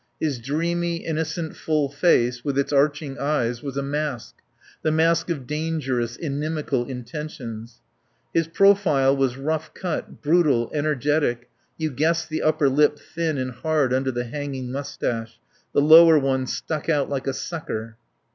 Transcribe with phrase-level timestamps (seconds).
[0.19, 4.33] His dreamy, innocent full face with its arching eyes was a mask,
[4.81, 7.81] the mask of dangerous, inimical intentions;
[8.33, 13.93] his profile was rough cut, brutal, energetic, you guessed the upper lip thin and hard
[13.93, 15.39] under the hanging moustache;
[15.71, 17.95] the lower one stuck out like a sucker.